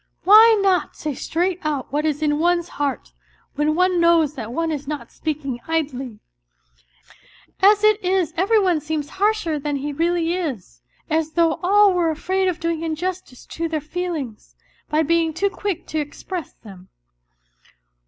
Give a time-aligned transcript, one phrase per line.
[0.23, 3.13] Why not say straight out what is in one's heart,
[3.53, 6.17] when one knows that one is not speaking idly?
[7.61, 12.09] As it is every one seems harsher than he really is, as though all were
[12.09, 14.55] afraid of doing injustice to their feelings,
[14.89, 16.89] by being too quick to express them."